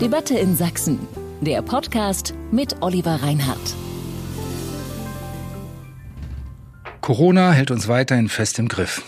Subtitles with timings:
[0.00, 0.98] Debatte in Sachsen.
[1.42, 3.74] Der Podcast mit Oliver Reinhardt.
[7.02, 9.02] Corona hält uns weiterhin fest im Griff.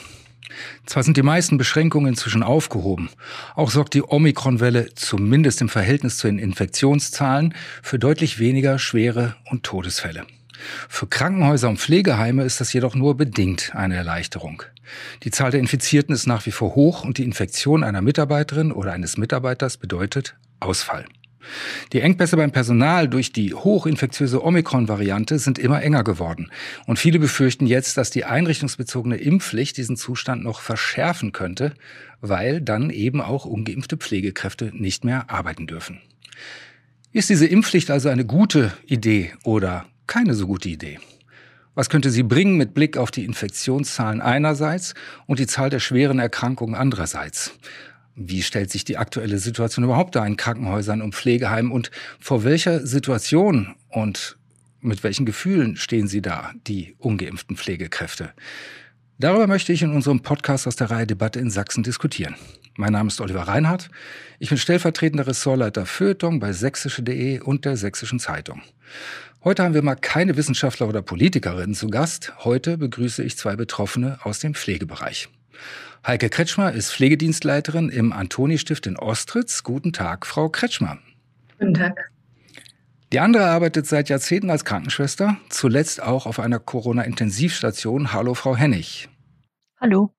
[0.85, 3.09] Zwar sind die meisten Beschränkungen inzwischen aufgehoben,
[3.55, 9.63] auch sorgt die Omikron-Welle zumindest im Verhältnis zu den Infektionszahlen für deutlich weniger schwere und
[9.63, 10.27] Todesfälle.
[10.89, 14.63] Für Krankenhäuser und Pflegeheime ist das jedoch nur bedingt eine Erleichterung.
[15.23, 18.93] Die Zahl der Infizierten ist nach wie vor hoch und die Infektion einer Mitarbeiterin oder
[18.93, 21.05] eines Mitarbeiters bedeutet Ausfall.
[21.93, 26.51] Die Engpässe beim Personal durch die hochinfektiöse Omikron-Variante sind immer enger geworden.
[26.87, 31.75] Und viele befürchten jetzt, dass die einrichtungsbezogene Impfpflicht diesen Zustand noch verschärfen könnte,
[32.21, 36.01] weil dann eben auch ungeimpfte Pflegekräfte nicht mehr arbeiten dürfen.
[37.13, 40.99] Ist diese Impfpflicht also eine gute Idee oder keine so gute Idee?
[41.75, 44.95] Was könnte sie bringen mit Blick auf die Infektionszahlen einerseits
[45.27, 47.53] und die Zahl der schweren Erkrankungen andererseits?
[48.15, 52.87] Wie stellt sich die aktuelle Situation überhaupt da in Krankenhäusern und Pflegeheimen und vor welcher
[52.87, 54.37] Situation und
[54.81, 58.35] mit welchen Gefühlen stehen Sie da, die ungeimpften Pflegekräfte?
[59.23, 62.35] Darüber möchte ich in unserem Podcast aus der Reihe Debatte in Sachsen diskutieren.
[62.77, 63.89] Mein Name ist Oliver Reinhardt.
[64.41, 68.63] Ich bin stellvertretender Ressortleiter Feuilleton bei sächsische.de und der Sächsischen Zeitung.
[69.45, 72.33] Heute haben wir mal keine Wissenschaftler oder Politikerinnen zu Gast.
[72.41, 75.29] Heute begrüße ich zwei Betroffene aus dem Pflegebereich.
[76.05, 79.63] Heike Kretschmer ist Pflegedienstleiterin im Antoni-Stift in Ostritz.
[79.63, 80.99] Guten Tag, Frau Kretschmer.
[81.61, 82.11] Guten Tag.
[83.13, 88.13] Die andere arbeitet seit Jahrzehnten als Krankenschwester, zuletzt auch auf einer Corona-Intensivstation.
[88.13, 89.09] Hallo, Frau Hennig.
[89.83, 90.15] Hallo.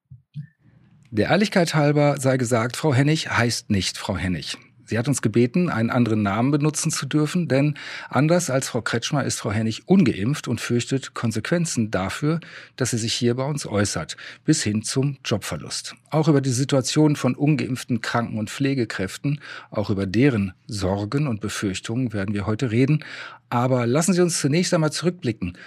[1.09, 4.57] Der Ehrlichkeit halber sei gesagt, Frau Hennig heißt nicht Frau Hennig.
[4.83, 7.75] Sie hat uns gebeten, einen anderen Namen benutzen zu dürfen, denn
[8.09, 12.41] anders als Frau Kretschmer ist Frau Hennig ungeimpft und fürchtet Konsequenzen dafür,
[12.75, 15.95] dass sie sich hier bei uns äußert, bis hin zum Jobverlust.
[16.09, 19.39] Auch über die Situation von ungeimpften Kranken- und Pflegekräften,
[19.71, 23.05] auch über deren Sorgen und Befürchtungen werden wir heute reden.
[23.49, 25.57] Aber lassen Sie uns zunächst einmal zurückblicken.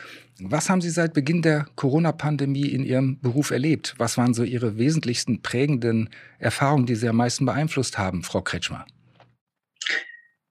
[0.40, 3.94] Was haben Sie seit Beginn der Corona-Pandemie in Ihrem Beruf erlebt?
[3.96, 8.84] Was waren so Ihre wesentlichsten prägenden Erfahrungen, die Sie am meisten beeinflusst haben, Frau Kretschmer?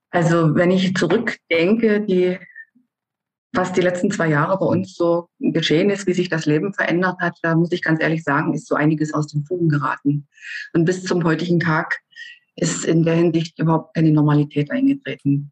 [0.09, 2.39] Also wenn ich zurückdenke, die,
[3.53, 7.19] was die letzten zwei Jahre bei uns so geschehen ist, wie sich das Leben verändert
[7.19, 10.27] hat, da muss ich ganz ehrlich sagen, ist so einiges aus den Fugen geraten.
[10.73, 11.99] Und bis zum heutigen Tag
[12.55, 15.51] ist in der Hinsicht überhaupt keine Normalität eingetreten.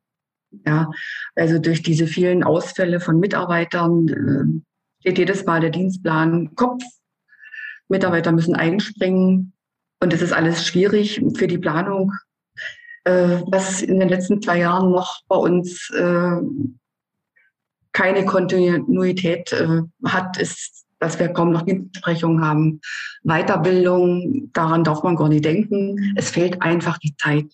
[0.66, 0.90] Ja,
[1.36, 6.84] also durch diese vielen Ausfälle von Mitarbeitern äh, steht jedes Mal der Dienstplan Kopf.
[7.90, 9.54] Mitarbeiter müssen einspringen
[10.02, 12.12] und es ist alles schwierig für die Planung
[13.04, 16.38] äh, was in den letzten zwei Jahren noch bei uns äh,
[17.92, 22.82] keine Kontinuität äh, hat, ist, dass wir kaum noch Dienstbesprechungen haben.
[23.24, 26.14] Weiterbildung, daran darf man gar nicht denken.
[26.16, 27.46] Es fehlt einfach die Zeit.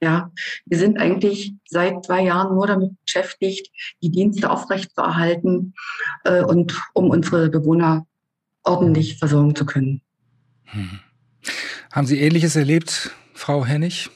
[0.00, 0.30] Ja,
[0.66, 3.70] wir sind eigentlich seit zwei Jahren nur damit beschäftigt,
[4.00, 5.74] die Dienste aufrechtzuerhalten
[6.24, 8.06] äh, und um unsere Bewohner
[8.62, 10.02] ordentlich versorgen zu können.
[10.64, 11.00] Hm.
[11.92, 14.10] Haben Sie Ähnliches erlebt, Frau Hennig?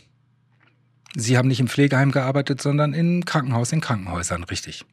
[1.16, 4.84] Sie haben nicht im Pflegeheim gearbeitet, sondern im Krankenhaus, in Krankenhäusern, richtig?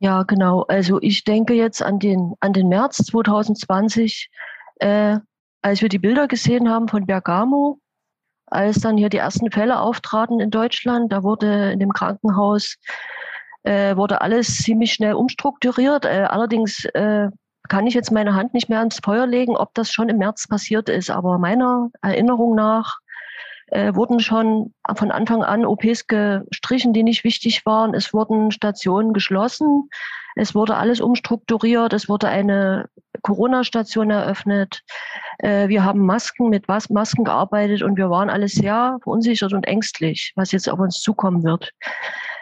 [0.00, 0.62] Ja, genau.
[0.62, 4.30] Also ich denke jetzt an den, an den März 2020,
[4.76, 5.18] äh,
[5.62, 7.80] als wir die Bilder gesehen haben von Bergamo,
[8.50, 12.76] als dann hier die ersten Fälle auftraten in Deutschland, da wurde in dem Krankenhaus
[13.64, 16.04] äh, wurde alles ziemlich schnell umstrukturiert.
[16.04, 17.28] Äh, allerdings äh,
[17.68, 20.48] kann ich jetzt meine Hand nicht mehr ans Feuer legen, ob das schon im März
[20.48, 21.10] passiert ist.
[21.10, 22.98] Aber meiner Erinnerung nach
[23.66, 27.94] äh, wurden schon von Anfang an OPs gestrichen, die nicht wichtig waren.
[27.94, 29.90] Es wurden Stationen geschlossen.
[30.36, 31.92] Es wurde alles umstrukturiert.
[31.92, 32.88] Es wurde eine
[33.28, 34.82] Corona-Station eröffnet.
[35.38, 40.32] Äh, wir haben Masken mit Masken gearbeitet und wir waren alle sehr verunsichert und ängstlich,
[40.34, 41.72] was jetzt auf uns zukommen wird.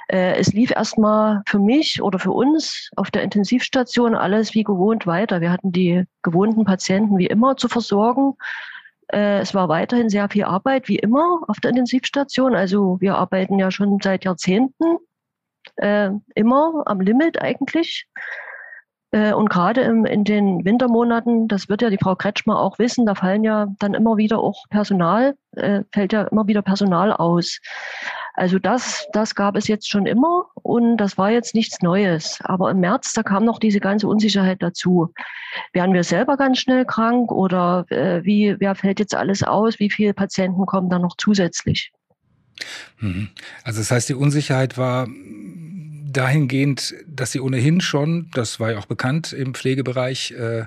[0.06, 5.08] Äh, es lief erstmal für mich oder für uns auf der Intensivstation alles wie gewohnt
[5.08, 5.40] weiter.
[5.40, 8.34] Wir hatten die gewohnten Patienten wie immer zu versorgen.
[9.08, 12.54] Äh, es war weiterhin sehr viel Arbeit, wie immer, auf der Intensivstation.
[12.54, 14.98] Also wir arbeiten ja schon seit Jahrzehnten
[15.78, 18.06] äh, immer am Limit eigentlich.
[19.12, 23.14] Äh, und gerade in den Wintermonaten, das wird ja die Frau Kretschmer auch wissen, da
[23.14, 27.60] fallen ja dann immer wieder auch Personal, äh, fällt ja immer wieder Personal aus.
[28.34, 32.38] Also das, das gab es jetzt schon immer und das war jetzt nichts Neues.
[32.42, 35.12] Aber im März, da kam noch diese ganze Unsicherheit dazu.
[35.72, 39.78] Werden wir selber ganz schnell krank oder äh, wie, wer fällt jetzt alles aus?
[39.78, 41.92] Wie viele Patienten kommen da noch zusätzlich?
[42.98, 43.28] Mhm.
[43.64, 45.06] Also das heißt, die Unsicherheit war
[46.16, 50.64] dahingehend, dass sie ohnehin schon, das war ja auch bekannt im Pflegebereich, äh,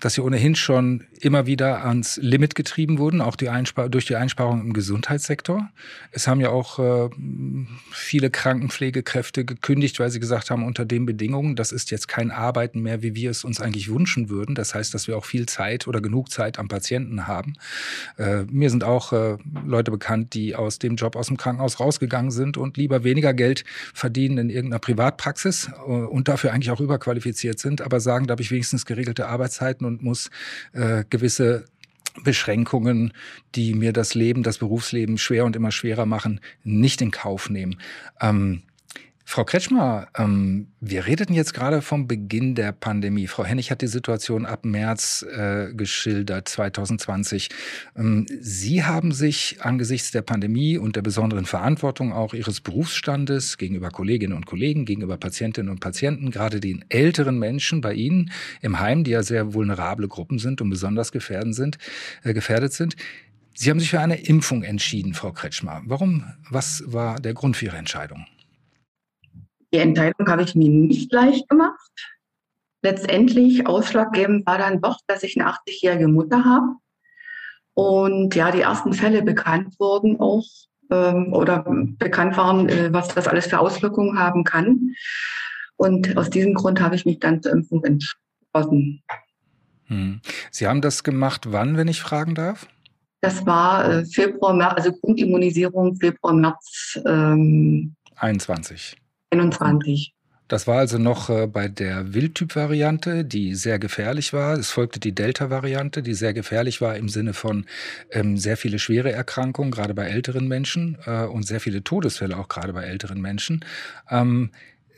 [0.00, 3.48] dass sie ohnehin schon immer wieder ans Limit getrieben wurden, auch die
[3.90, 5.68] durch die Einsparung im Gesundheitssektor.
[6.10, 7.08] Es haben ja auch äh,
[7.92, 12.80] viele Krankenpflegekräfte gekündigt, weil sie gesagt haben, unter den Bedingungen, das ist jetzt kein Arbeiten
[12.80, 14.56] mehr, wie wir es uns eigentlich wünschen würden.
[14.56, 17.54] Das heißt, dass wir auch viel Zeit oder genug Zeit am Patienten haben.
[18.16, 22.32] Äh, mir sind auch äh, Leute bekannt, die aus dem Job aus dem Krankenhaus rausgegangen
[22.32, 27.60] sind und lieber weniger Geld verdienen in irgendeiner Privatpraxis äh, und dafür eigentlich auch überqualifiziert
[27.60, 30.30] sind, aber sagen, da habe ich wenigstens geregelte Arbeitszeiten und muss
[30.72, 31.64] äh, gewisse
[32.24, 33.12] Beschränkungen,
[33.54, 37.78] die mir das Leben, das Berufsleben schwer und immer schwerer machen, nicht in Kauf nehmen.
[38.20, 38.62] Ähm,
[39.32, 43.26] Frau Kretschmer, ähm, wir redeten jetzt gerade vom Beginn der Pandemie.
[43.26, 47.48] Frau Hennig hat die Situation ab März äh, geschildert, 2020.
[47.96, 53.88] Ähm, Sie haben sich angesichts der Pandemie und der besonderen Verantwortung auch Ihres Berufsstandes gegenüber
[53.88, 59.02] Kolleginnen und Kollegen, gegenüber Patientinnen und Patienten, gerade den älteren Menschen bei Ihnen im Heim,
[59.02, 61.78] die ja sehr vulnerable Gruppen sind und besonders gefährdet sind,
[62.22, 62.96] äh, gefährdet sind,
[63.54, 65.80] Sie haben sich für eine Impfung entschieden, Frau Kretschmer.
[65.86, 66.24] Warum?
[66.50, 68.26] Was war der Grund für Ihre Entscheidung?
[69.72, 71.90] Die Entscheidung habe ich mir nicht leicht gemacht.
[72.82, 76.76] Letztendlich ausschlaggebend war dann doch, dass ich eine 80-jährige Mutter habe.
[77.74, 80.44] Und ja, die ersten Fälle bekannt wurden auch
[80.90, 81.64] ähm, oder
[81.98, 84.94] bekannt waren, äh, was das alles für Auswirkungen haben kann.
[85.76, 89.02] Und aus diesem Grund habe ich mich dann zur Impfung entschlossen.
[89.86, 90.20] Hm.
[90.50, 92.66] Sie haben das gemacht, wann, wenn ich fragen darf?
[93.20, 98.96] Das war äh, Februar, März, also Grundimmunisierung Februar, März ähm, 21.
[99.32, 100.14] 21.
[100.52, 104.58] Das war also noch äh, bei der Wildtyp-Variante, die sehr gefährlich war.
[104.58, 107.64] Es folgte die Delta-Variante, die sehr gefährlich war im Sinne von
[108.10, 112.48] ähm, sehr viele schwere Erkrankungen, gerade bei älteren Menschen äh, und sehr viele Todesfälle auch
[112.48, 113.64] gerade bei älteren Menschen.
[114.10, 114.50] Ähm,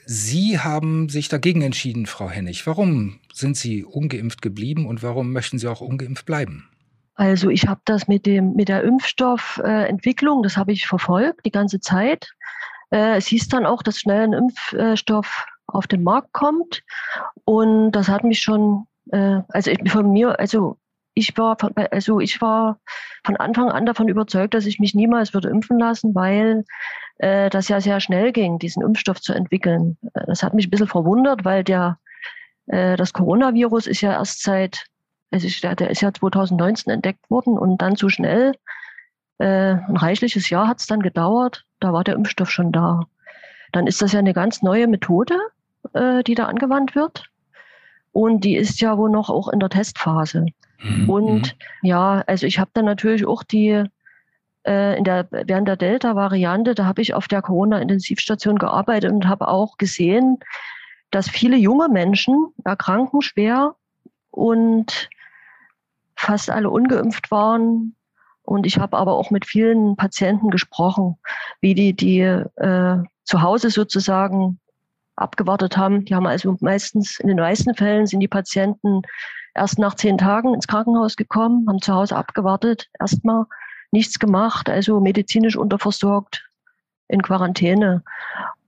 [0.06, 2.66] Sie haben sich dagegen entschieden, Frau Hennig.
[2.66, 6.68] Warum sind Sie ungeimpft geblieben und warum möchten Sie auch ungeimpft bleiben?
[7.14, 11.78] Also ich habe das mit dem mit der Impfstoffentwicklung, das habe ich verfolgt die ganze
[11.78, 12.34] Zeit.
[12.90, 16.82] Äh, es hieß dann auch, dass schnell ein Impfstoff auf den Markt kommt.
[17.44, 20.78] Und das hat mich schon, äh, also von mir, also
[21.14, 22.78] ich war von, also ich war
[23.24, 26.64] von Anfang an davon überzeugt, dass ich mich niemals würde impfen lassen, weil
[27.18, 29.96] äh, das ja sehr schnell ging, diesen Impfstoff zu entwickeln.
[30.26, 31.98] Das hat mich ein bisschen verwundert, weil der
[32.66, 34.86] das Coronavirus ist ja erst seit,
[35.30, 38.54] also der ist ja 2019 entdeckt worden und dann so schnell
[39.38, 43.06] äh, ein reichliches Jahr hat es dann gedauert, da war der Impfstoff schon da.
[43.72, 45.36] Dann ist das ja eine ganz neue Methode,
[45.92, 47.24] äh, die da angewandt wird.
[48.12, 50.46] Und die ist ja wohl noch auch in der Testphase.
[50.80, 51.10] Mhm.
[51.10, 53.84] Und ja, also ich habe dann natürlich auch die
[54.64, 59.48] äh, in der, während der Delta-Variante, da habe ich auf der Corona-Intensivstation gearbeitet und habe
[59.48, 60.38] auch gesehen,
[61.10, 63.74] dass viele junge Menschen erkranken schwer
[64.30, 65.08] und
[66.16, 67.94] fast alle ungeimpft waren
[68.44, 71.16] und ich habe aber auch mit vielen Patienten gesprochen,
[71.60, 74.60] wie die, die äh, zu Hause sozusagen
[75.16, 76.04] abgewartet haben.
[76.04, 79.02] Die haben also meistens, in den meisten Fällen sind die Patienten
[79.54, 83.46] erst nach zehn Tagen ins Krankenhaus gekommen, haben zu Hause abgewartet, erstmal
[83.92, 86.44] nichts gemacht, also medizinisch unterversorgt
[87.08, 88.02] in Quarantäne.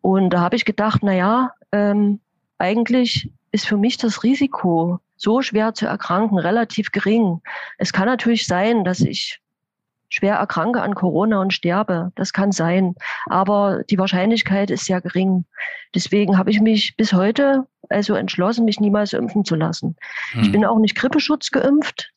[0.00, 2.20] Und da habe ich gedacht, na ja, ähm,
[2.58, 7.42] eigentlich ist für mich das Risiko, so schwer zu erkranken, relativ gering.
[7.76, 9.40] Es kann natürlich sein, dass ich
[10.08, 12.12] schwer erkranke an Corona und sterbe.
[12.14, 12.94] Das kann sein.
[13.26, 15.44] Aber die Wahrscheinlichkeit ist sehr gering.
[15.94, 19.96] Deswegen habe ich mich bis heute also entschlossen, mich niemals impfen zu lassen.
[20.32, 20.42] Hm.
[20.42, 22.12] Ich bin auch nicht Grippeschutz geimpft.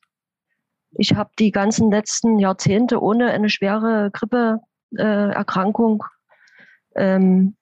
[0.91, 6.03] Ich habe die ganzen letzten Jahrzehnte ohne eine schwere Grippeerkrankung
[6.96, 7.55] äh, ähm,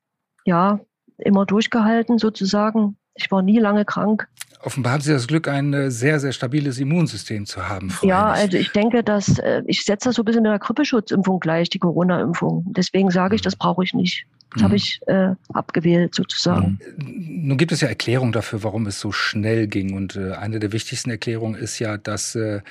[0.46, 0.80] ja
[1.18, 2.98] immer durchgehalten sozusagen.
[3.16, 4.30] Ich war nie lange krank.
[4.62, 7.94] Offenbar haben Sie das Glück, ein äh, sehr, sehr stabiles Immunsystem zu haben.
[8.02, 11.40] Ja, also ich denke, dass äh, ich setze das so ein bisschen mit der Grippeschutzimpfung
[11.40, 12.66] gleich, die Corona-Impfung.
[12.70, 13.46] Deswegen sage ich, mhm.
[13.46, 14.26] das brauche ich nicht.
[14.52, 14.66] Das mhm.
[14.66, 16.80] habe ich äh, abgewählt sozusagen.
[16.98, 17.48] Mhm.
[17.48, 19.94] Nun gibt es ja Erklärungen dafür, warum es so schnell ging.
[19.94, 22.62] Und äh, eine der wichtigsten Erklärungen ist ja, dass äh,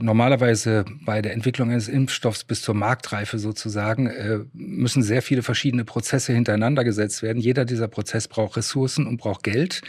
[0.00, 5.84] normalerweise bei der Entwicklung eines Impfstoffs bis zur Marktreife sozusagen äh, müssen sehr viele verschiedene
[5.84, 7.40] Prozesse hintereinander gesetzt werden.
[7.40, 9.80] Jeder dieser Prozess braucht Ressourcen und braucht Geld.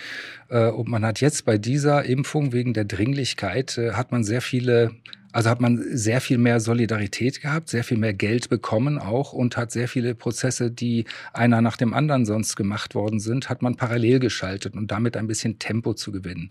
[0.50, 4.92] Äh, und man hat jetzt bei dieser Impfung wegen der Dringlichkeit hat man sehr viele
[5.34, 9.58] also hat man sehr viel mehr Solidarität gehabt, sehr viel mehr Geld bekommen auch und
[9.58, 13.76] hat sehr viele Prozesse, die einer nach dem anderen sonst gemacht worden sind, hat man
[13.76, 16.50] parallel geschaltet und damit ein bisschen Tempo zu gewinnen.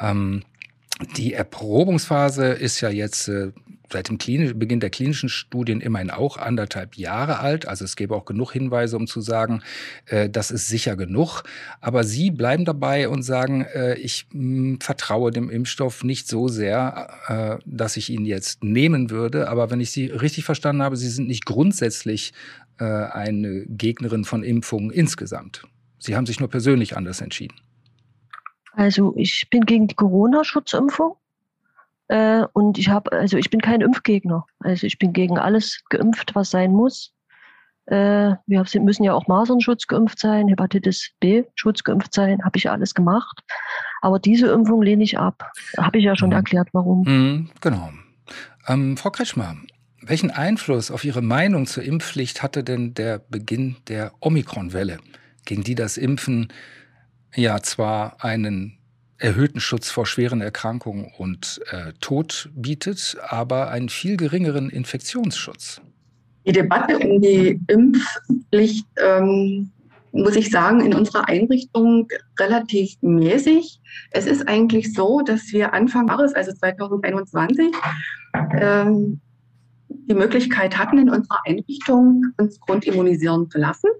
[0.00, 0.42] Ähm,
[1.16, 3.52] die Erprobungsphase ist ja jetzt äh,
[3.90, 4.18] seit dem
[4.58, 7.66] Beginn der klinischen Studien immerhin auch anderthalb Jahre alt.
[7.66, 9.62] Also es gäbe auch genug Hinweise, um zu sagen,
[10.06, 11.42] äh, das ist sicher genug.
[11.80, 16.48] Aber Sie bleiben dabei und sagen, äh, ich mh, hm, vertraue dem Impfstoff nicht so
[16.48, 19.48] sehr, äh, dass ich ihn jetzt nehmen würde.
[19.48, 22.32] Aber wenn ich Sie richtig verstanden habe, Sie sind nicht grundsätzlich
[22.78, 25.62] äh, eine Gegnerin von Impfungen insgesamt.
[25.98, 27.56] Sie haben sich nur persönlich anders entschieden.
[28.72, 31.16] Also ich bin gegen die Corona-Schutzimpfung.
[32.08, 34.46] Äh, und ich habe, also ich bin kein Impfgegner.
[34.60, 37.12] Also ich bin gegen alles geimpft, was sein muss.
[37.86, 42.94] Äh, wir müssen ja auch Masernschutz geimpft sein, Hepatitis B-Schutz geimpft sein, habe ich alles
[42.94, 43.42] gemacht.
[44.02, 45.50] Aber diese Impfung lehne ich ab.
[45.78, 46.36] Habe ich ja schon mhm.
[46.36, 47.02] erklärt, warum.
[47.02, 47.90] Mhm, genau.
[48.66, 49.56] Ähm, Frau Kretschmer,
[50.02, 54.98] welchen Einfluss auf Ihre Meinung zur Impfpflicht hatte denn der Beginn der Omikron-Welle,
[55.46, 56.48] gegen die das Impfen
[57.34, 58.78] ja zwar einen
[59.18, 65.80] erhöhten Schutz vor schweren Erkrankungen und äh, Tod bietet, aber einen viel geringeren Infektionsschutz.
[66.46, 69.70] Die Debatte um die Impfpflicht, ähm,
[70.12, 72.08] muss ich sagen, in unserer Einrichtung
[72.38, 73.80] relativ mäßig.
[74.12, 77.74] Es ist eigentlich so, dass wir Anfang Jahres, also 2021,
[78.58, 79.20] ähm,
[79.88, 83.90] die Möglichkeit hatten, in unserer Einrichtung uns grundimmunisieren zu lassen.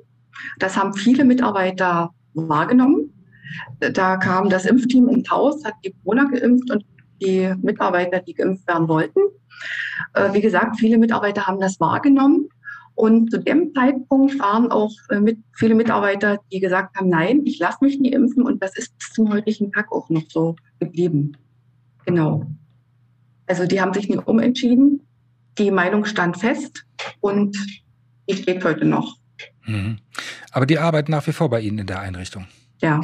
[0.58, 3.12] Das haben viele Mitarbeiter wahrgenommen.
[3.80, 6.84] Da kam das Impfteam ins Haus, hat die Corona geimpft und
[7.20, 9.20] die Mitarbeiter, die geimpft werden wollten.
[10.14, 12.48] Äh, wie gesagt, viele Mitarbeiter haben das wahrgenommen.
[12.94, 17.58] Und zu dem Zeitpunkt waren auch äh, mit, viele Mitarbeiter, die gesagt haben, nein, ich
[17.58, 18.42] lasse mich nie impfen.
[18.42, 21.36] Und das ist bis zum heutigen Tag auch noch so geblieben.
[22.06, 22.46] Genau.
[23.46, 25.06] Also die haben sich nie umentschieden.
[25.58, 26.86] Die Meinung stand fest
[27.20, 27.56] und
[28.28, 29.16] die steht heute noch.
[29.64, 29.98] Mhm.
[30.50, 32.46] Aber die arbeiten nach wie vor bei Ihnen in der Einrichtung.
[32.80, 33.00] Ja,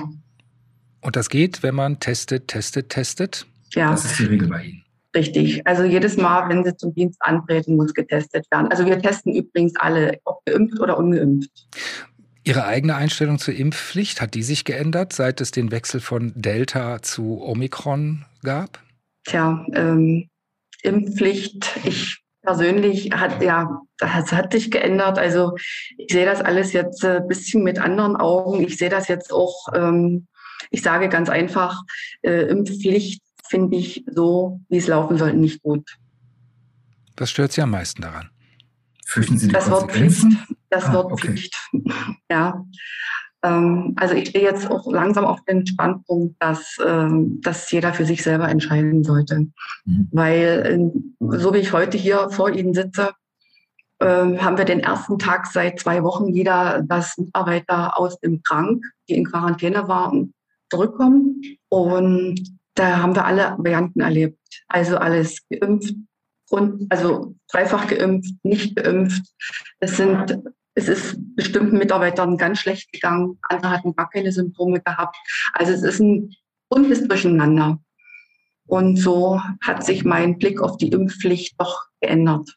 [1.04, 3.46] und das geht, wenn man testet, testet, testet?
[3.72, 3.90] Ja.
[3.90, 4.84] Das ist die Regel bei Ihnen.
[5.14, 5.64] Richtig.
[5.66, 8.68] Also jedes Mal, wenn Sie zum Dienst antreten, muss getestet werden.
[8.68, 11.50] Also wir testen übrigens alle, ob geimpft oder ungeimpft.
[12.42, 17.00] Ihre eigene Einstellung zur Impfpflicht, hat die sich geändert, seit es den Wechsel von Delta
[17.00, 18.80] zu Omikron gab?
[19.24, 20.28] Tja, ähm,
[20.82, 25.18] Impfpflicht, ich persönlich hat ja, das hat sich geändert.
[25.18, 25.56] Also
[25.96, 28.62] ich sehe das alles jetzt ein bisschen mit anderen Augen.
[28.62, 30.26] Ich sehe das jetzt auch ähm,
[30.70, 31.82] ich sage ganz einfach,
[32.22, 35.96] äh, Impfpflicht finde ich so, wie es laufen soll, nicht gut.
[37.16, 38.30] Was stört Sie am meisten daran?
[39.06, 40.26] Fürchten Sie die das Wort Pflicht.
[40.70, 41.28] Das ah, Wort okay.
[41.28, 41.56] Pflicht.
[42.30, 42.64] ja.
[43.44, 48.06] Ähm, also ich stehe jetzt auch langsam auf den Standpunkt, dass, ähm, dass jeder für
[48.06, 49.46] sich selber entscheiden sollte.
[49.84, 50.08] Mhm.
[50.10, 53.12] Weil äh, so wie ich heute hier vor Ihnen sitze,
[54.00, 54.06] äh,
[54.38, 59.14] haben wir den ersten Tag seit zwei Wochen wieder, dass Mitarbeiter aus dem Krank, die
[59.14, 60.33] in Quarantäne waren,
[60.70, 61.42] zurückkommen.
[61.68, 62.40] Und
[62.74, 64.38] da haben wir alle Varianten erlebt.
[64.68, 65.94] Also alles geimpft,
[66.50, 69.22] und, also dreifach geimpft, nicht geimpft.
[69.80, 70.42] Es sind
[70.74, 75.16] es ist bestimmten Mitarbeitern ganz schlecht gegangen, andere hatten gar keine Symptome gehabt.
[75.52, 76.34] Also es ist ein
[76.68, 77.78] buntes Durcheinander.
[78.66, 82.56] Und so hat sich mein Blick auf die Impfpflicht doch geändert.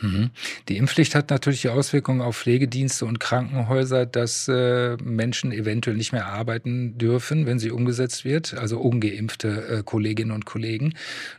[0.00, 0.30] Mhm.
[0.68, 6.12] Die Impfpflicht hat natürlich die Auswirkungen auf Pflegedienste und Krankenhäuser, dass äh, Menschen eventuell nicht
[6.12, 10.94] mehr arbeiten dürfen, wenn sie umgesetzt wird, also ungeimpfte äh, Kolleginnen und Kollegen.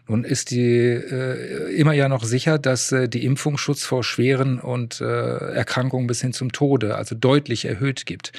[0.08, 4.60] Nun ist die äh, immer ja noch sicher, dass äh, die Impfung Schutz vor schweren
[4.60, 8.32] und äh, Erkrankungen bis hin zum Tode, also deutlich erhöht gibt.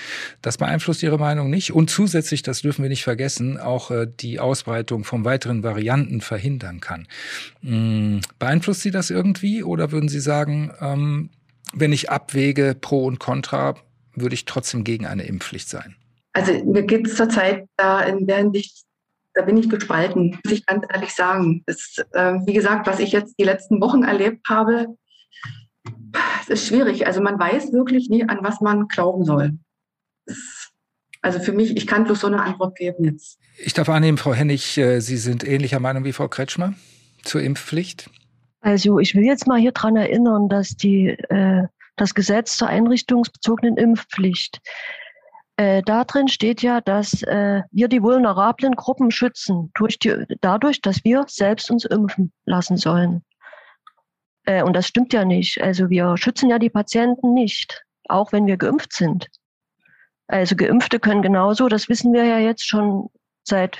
[0.42, 4.40] Das beeinflusst Ihre Meinung nicht und zusätzlich, das dürfen wir nicht vergessen, auch äh, die
[4.40, 7.06] Ausbreitung von weiteren Varianten verhindern kann.
[7.62, 11.30] Hm, beeinflusst Sie das irgendwie oder würden würden Sie sagen, ähm,
[11.74, 13.74] wenn ich abwäge Pro und Contra,
[14.14, 15.96] würde ich trotzdem gegen eine Impfpflicht sein?
[16.32, 18.84] Also mir geht es zurzeit da in der Hinsicht,
[19.34, 21.62] da bin ich gespalten, muss ich ganz ehrlich sagen.
[21.66, 24.96] Das, äh, wie gesagt, was ich jetzt die letzten Wochen erlebt habe,
[26.40, 27.06] es ist schwierig.
[27.06, 29.58] Also man weiß wirklich nie, an was man glauben soll.
[30.24, 30.70] Das,
[31.20, 33.38] also für mich, ich kann bloß so eine Antwort geben jetzt.
[33.58, 36.72] Ich darf annehmen, Frau Hennig, äh, Sie sind ähnlicher Meinung wie Frau Kretschmer
[37.24, 38.08] zur Impfpflicht?
[38.60, 43.76] Also ich will jetzt mal hier dran erinnern, dass die, äh, das Gesetz zur einrichtungsbezogenen
[43.76, 44.60] Impfpflicht,
[45.56, 50.80] äh, da drin steht ja, dass äh, wir die vulnerablen Gruppen schützen, durch die, dadurch,
[50.80, 53.24] dass wir selbst uns impfen lassen sollen.
[54.44, 55.60] Äh, und das stimmt ja nicht.
[55.60, 59.28] Also wir schützen ja die Patienten nicht, auch wenn wir geimpft sind.
[60.28, 63.08] Also Geimpfte können genauso, das wissen wir ja jetzt schon
[63.44, 63.78] seit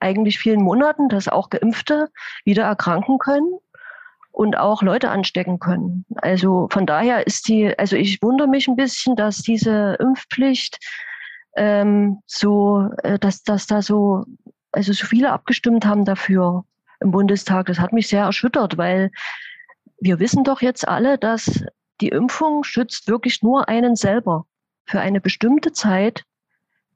[0.00, 2.08] eigentlich vielen Monaten, dass auch Geimpfte
[2.44, 3.52] wieder erkranken können
[4.32, 6.04] und auch Leute anstecken können.
[6.16, 10.78] Also von daher ist die, also ich wundere mich ein bisschen, dass diese Impfpflicht
[11.56, 14.24] ähm, so, äh, dass, dass da so,
[14.72, 16.64] also so viele abgestimmt haben dafür
[17.00, 17.66] im Bundestag.
[17.66, 19.10] Das hat mich sehr erschüttert, weil
[20.00, 21.64] wir wissen doch jetzt alle, dass
[22.00, 24.46] die Impfung schützt wirklich nur einen selber
[24.86, 26.24] für eine bestimmte Zeit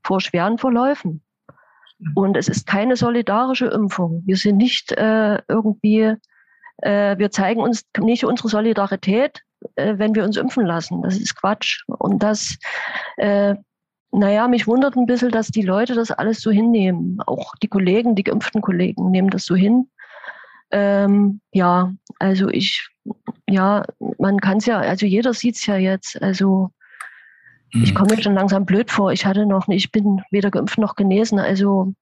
[0.03, 1.23] vor schweren Verläufen.
[2.14, 4.23] Und es ist keine solidarische Impfung.
[4.26, 6.14] Wir sind nicht äh, irgendwie,
[6.78, 9.43] äh, wir zeigen uns nicht unsere Solidarität,
[9.76, 11.02] äh, wenn wir uns impfen lassen.
[11.02, 11.83] Das ist Quatsch.
[11.87, 12.57] Und das,
[13.16, 13.54] äh,
[14.12, 17.19] naja, mich wundert ein bisschen, dass die Leute das alles so hinnehmen.
[17.26, 19.90] Auch die Kollegen, die geimpften Kollegen nehmen das so hin.
[20.71, 22.88] Ähm, ja, also ich,
[23.49, 23.85] ja,
[24.19, 26.21] man kann es ja, also jeder sieht es ja jetzt.
[26.23, 26.71] Also
[27.75, 27.97] ich mhm.
[27.97, 29.12] komme mir schon langsam blöd vor.
[29.12, 31.38] Ich hatte noch, ich bin weder geimpft noch genesen.
[31.38, 31.93] Also,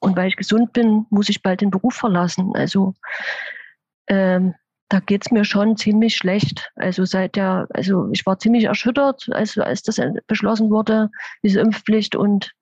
[0.00, 2.52] und weil ich gesund bin, muss ich bald den Beruf verlassen.
[2.54, 2.94] Also,
[4.08, 4.54] ähm,
[4.88, 6.70] da geht's mir schon ziemlich schlecht.
[6.76, 11.10] Also seit der, also ich war ziemlich erschüttert, als, als das beschlossen wurde,
[11.42, 12.14] diese Impfpflicht.
[12.14, 12.52] Und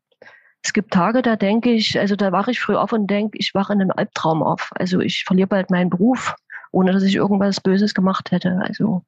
[0.63, 3.55] es gibt Tage, da denke ich, also da wache ich früh auf und denke, ich
[3.55, 4.71] wache in einem Albtraum auf.
[4.77, 6.35] Also ich verliere bald meinen Beruf
[6.73, 8.59] ohne dass ich irgendwas Böses gemacht hätte.
[8.67, 9.05] Also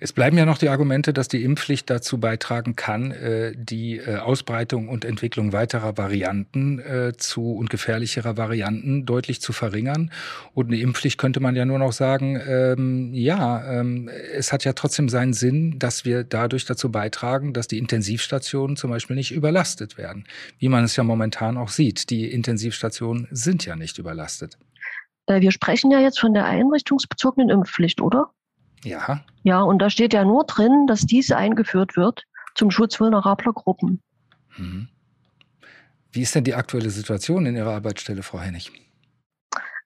[0.00, 4.16] es bleiben ja noch die Argumente, dass die Impfpflicht dazu beitragen kann, äh, die äh,
[4.16, 10.10] Ausbreitung und Entwicklung weiterer Varianten äh, zu und gefährlicherer Varianten deutlich zu verringern.
[10.54, 14.72] Und eine Impfpflicht könnte man ja nur noch sagen, ähm, ja, ähm, es hat ja
[14.72, 19.98] trotzdem seinen Sinn, dass wir dadurch dazu beitragen, dass die Intensivstationen zum Beispiel nicht überlastet
[19.98, 20.24] werden.
[20.58, 22.10] Wie man es ja momentan auch sieht.
[22.10, 24.56] Die Intensivstationen sind ja nicht überlastet.
[25.28, 28.30] Äh, wir sprechen ja jetzt von der einrichtungsbezogenen Impfpflicht, oder?
[28.82, 29.24] Ja.
[29.42, 34.02] Ja, und da steht ja nur drin, dass diese eingeführt wird zum Schutz vulnerabler Gruppen.
[34.56, 34.88] Mhm.
[36.10, 38.72] Wie ist denn die aktuelle Situation in Ihrer Arbeitsstelle, Frau Hennig?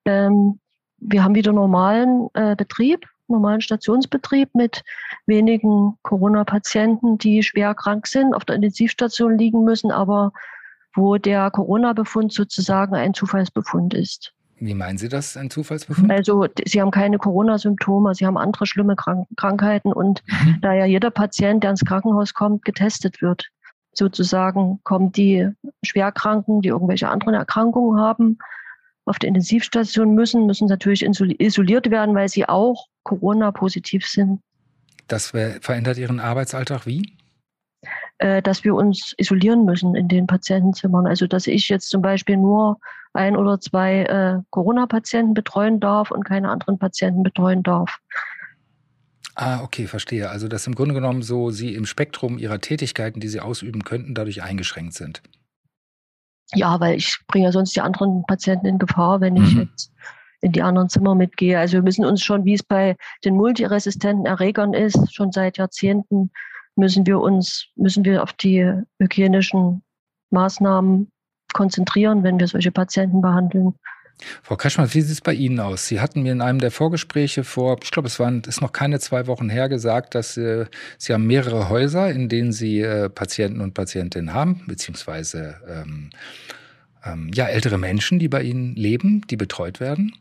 [0.04, 0.60] Ähm,
[0.98, 4.82] wir haben wieder normalen äh, Betrieb, normalen Stationsbetrieb mit
[5.26, 10.32] wenigen Corona-Patienten, die schwer krank sind, auf der Intensivstation liegen müssen, aber
[10.94, 14.32] wo der Corona-Befund sozusagen ein Zufallsbefund ist.
[14.58, 16.10] Wie meinen Sie das, ein Zufallsbefund?
[16.10, 20.58] Also Sie haben keine Corona-Symptome, Sie haben andere schlimme Krank Krankheiten und mhm.
[20.60, 23.48] da ja jeder Patient, der ins Krankenhaus kommt, getestet wird,
[23.92, 25.48] sozusagen kommen die
[25.84, 28.38] Schwerkranken, die irgendwelche anderen Erkrankungen haben,
[29.04, 34.40] auf der Intensivstation müssen, müssen natürlich isoliert werden, weil sie auch Corona-positiv sind.
[35.08, 37.16] Das verändert Ihren Arbeitsalltag wie?
[38.22, 41.08] Äh, dass wir uns isolieren müssen in den Patientenzimmern.
[41.08, 42.78] Also dass ich jetzt zum Beispiel nur
[43.14, 47.98] ein oder zwei äh, Corona-Patienten betreuen darf und keine anderen Patienten betreuen darf.
[49.34, 50.30] Ah, okay, verstehe.
[50.30, 54.14] Also dass im Grunde genommen so Sie im Spektrum Ihrer Tätigkeiten, die Sie ausüben könnten,
[54.14, 55.20] dadurch eingeschränkt sind.
[56.54, 59.62] Ja, weil ich bringe ja sonst die anderen Patienten in Gefahr, wenn ich mhm.
[59.62, 59.90] jetzt
[60.42, 61.58] in die anderen Zimmer mitgehe.
[61.58, 66.30] Also wir müssen uns schon, wie es bei den multiresistenten Erregern ist, schon seit Jahrzehnten
[66.76, 69.82] müssen wir uns, müssen wir auf die hygienischen
[70.30, 71.10] Maßnahmen
[71.52, 73.74] konzentrieren, wenn wir solche Patienten behandeln.
[74.42, 75.86] Frau Kaschmann, wie sieht es bei Ihnen aus?
[75.86, 79.00] Sie hatten mir in einem der Vorgespräche vor, ich glaube, es waren, ist noch keine
[79.00, 80.66] zwei Wochen her, gesagt, dass äh,
[80.98, 86.10] Sie haben mehrere Häuser, in denen Sie äh, Patienten und Patientinnen haben, beziehungsweise ähm,
[87.04, 90.12] ähm, ja, ältere Menschen, die bei Ihnen leben, die betreut werden.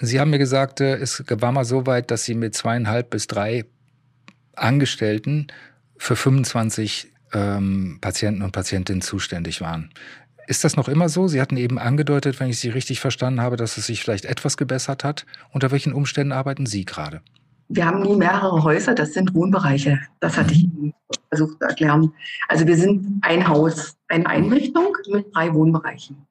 [0.00, 3.26] Sie haben mir gesagt, äh, es war mal so weit, dass Sie mit zweieinhalb bis
[3.26, 3.64] drei
[4.54, 5.48] Angestellten
[5.96, 9.90] für 25 ähm, Patienten und Patientinnen zuständig waren.
[10.46, 11.28] Ist das noch immer so?
[11.28, 14.56] Sie hatten eben angedeutet, wenn ich Sie richtig verstanden habe, dass es sich vielleicht etwas
[14.56, 15.24] gebessert hat.
[15.50, 17.22] Unter welchen Umständen arbeiten Sie gerade?
[17.68, 20.00] Wir haben nie mehrere Häuser, das sind Wohnbereiche.
[20.20, 20.92] Das hatte ich Ihnen
[21.28, 22.12] versucht zu erklären.
[22.48, 26.26] Also wir sind ein Haus, eine Einrichtung mit drei Wohnbereichen.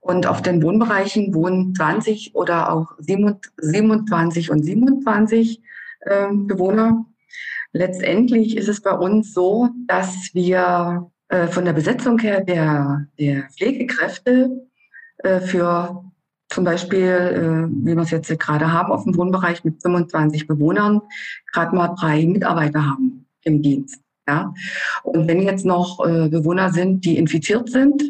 [0.00, 5.62] Und auf den Wohnbereichen wohnen 20 oder auch 27 und 27
[6.04, 7.06] äh, Bewohner.
[7.72, 13.48] Letztendlich ist es bei uns so, dass wir äh, von der Besetzung her der, der
[13.50, 14.68] Pflegekräfte
[15.18, 16.04] äh, für
[16.48, 21.00] zum Beispiel, äh, wie wir es jetzt gerade haben, auf dem Wohnbereich mit 25 Bewohnern,
[21.52, 24.00] gerade mal drei Mitarbeiter haben im Dienst.
[24.28, 24.54] Ja?
[25.02, 28.02] Und wenn jetzt noch Bewohner sind, die infiziert sind,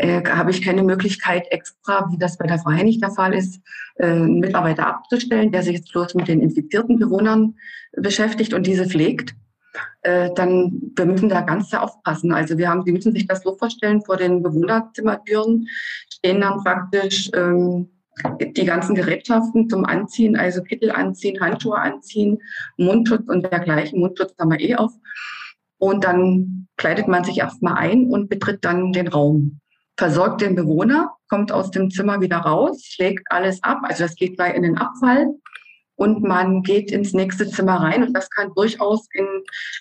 [0.00, 3.60] äh, habe ich keine Möglichkeit extra, wie das bei der Frau Hennig der Fall ist,
[3.96, 7.54] äh, einen Mitarbeiter abzustellen, der sich jetzt bloß mit den infizierten Bewohnern
[7.92, 9.34] beschäftigt und diese pflegt.
[10.00, 12.32] Äh, dann, wir müssen da ganz sehr aufpassen.
[12.32, 15.66] Also wir haben, Sie müssen sich das so vorstellen, vor den Bewohnerzimmertüren
[16.08, 17.90] stehen dann praktisch ähm,
[18.40, 22.38] die ganzen Gerätschaften zum Anziehen, also Kittel anziehen, Handschuhe anziehen,
[22.78, 24.00] Mundschutz und dergleichen.
[24.00, 24.92] Mundschutz haben wir eh auf.
[25.78, 29.60] Und dann kleidet man sich erstmal ein und betritt dann den Raum
[30.00, 33.80] versorgt den Bewohner, kommt aus dem Zimmer wieder raus, schlägt alles ab.
[33.82, 35.26] Also das geht gleich in den Abfall
[35.96, 39.26] und man geht ins nächste Zimmer rein und das kann durchaus ein,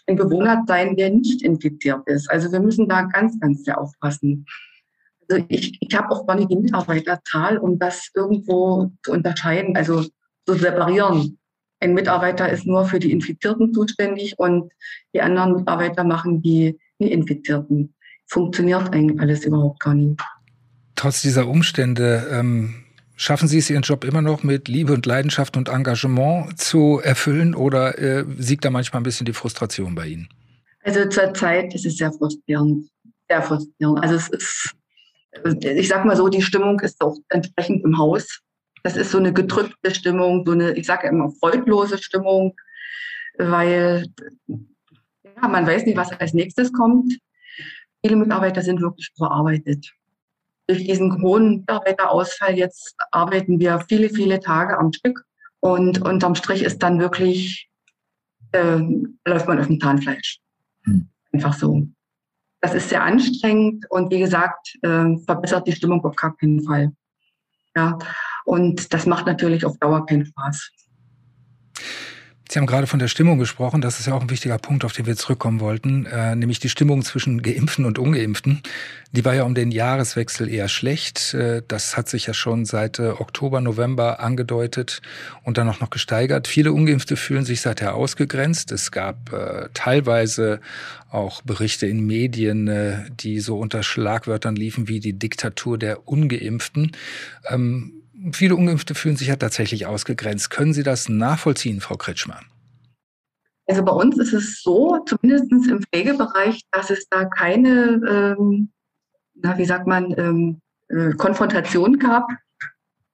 [0.08, 2.29] ein Bewohner sein, der nicht infiziert ist.
[2.29, 4.45] Also wir müssen da ganz, ganz sehr aufpassen.
[5.29, 9.77] Also ich, ich habe auch gar nicht die Mitarbeiterzahl, um das irgendwo zu unterscheiden.
[9.77, 10.03] Also
[10.45, 11.39] zu separieren.
[11.79, 14.69] Ein Mitarbeiter ist nur für die Infizierten zuständig und
[15.13, 17.95] die anderen Mitarbeiter machen die, die Infizierten.
[18.29, 20.21] Funktioniert eigentlich alles überhaupt gar nicht.
[20.95, 22.75] Trotz dieser Umstände, ähm,
[23.15, 27.55] schaffen Sie es, Ihren Job immer noch mit Liebe und Leidenschaft und Engagement zu erfüllen
[27.55, 30.29] oder äh, siegt da manchmal ein bisschen die Frustration bei Ihnen?
[30.83, 32.89] Also zurzeit ist es sehr frustrierend.
[33.29, 34.03] Sehr frustrierend.
[34.03, 34.75] Also es ist,
[35.61, 38.41] ich sag mal so, die Stimmung ist auch entsprechend im Haus
[38.83, 42.55] das ist so eine gedrückte Stimmung, so eine, ich sage immer, freudlose Stimmung,
[43.37, 44.05] weil
[44.47, 47.17] ja, man weiß nicht, was als nächstes kommt.
[48.03, 49.91] Viele Mitarbeiter sind wirklich überarbeitet.
[50.67, 55.25] Durch diesen hohen Mitarbeiterausfall jetzt arbeiten wir viele, viele Tage am Stück
[55.59, 57.69] und unterm Strich ist dann wirklich,
[58.51, 58.79] äh,
[59.25, 60.39] läuft man auf dem Zahnfleisch.
[60.83, 61.09] Hm.
[61.33, 61.88] Einfach so.
[62.62, 66.91] Das ist sehr anstrengend und wie gesagt, äh, verbessert die Stimmung auf gar keinen Fall.
[67.75, 67.97] Ja,
[68.45, 70.71] und das macht natürlich auf Dauer keinen Spaß.
[72.51, 73.79] Sie haben gerade von der Stimmung gesprochen.
[73.79, 76.69] Das ist ja auch ein wichtiger Punkt, auf den wir zurückkommen wollten, äh, nämlich die
[76.69, 78.63] Stimmung zwischen Geimpften und Ungeimpften.
[79.12, 81.35] Die war ja um den Jahreswechsel eher schlecht.
[81.35, 85.03] Äh, das hat sich ja schon seit äh, Oktober, November angedeutet
[85.43, 86.47] und dann auch noch gesteigert.
[86.47, 88.71] Viele Ungeimpfte fühlen sich seither ausgegrenzt.
[88.71, 90.59] Es gab äh, teilweise
[91.12, 96.93] auch Berichte in Medien, äh, die so unter Schlagwörtern liefen wie die Diktatur der Ungeimpften.
[97.47, 97.98] Ähm,
[98.32, 100.49] viele Ungeimpfte fühlen sich ja tatsächlich ausgegrenzt.
[100.49, 102.45] Können Sie das nachvollziehen, Frau Kretschmann?
[103.67, 108.71] Also bei uns ist es so, zumindest im Pflegebereich, dass es da keine, ähm,
[109.36, 112.27] na, wie sagt man, ähm, äh, Konfrontation gab